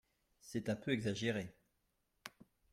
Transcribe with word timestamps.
C’est 0.39 0.69
un 0.69 0.75
peu 0.75 0.93
exagéré 0.93 1.53